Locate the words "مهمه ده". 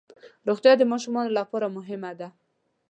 1.77-2.27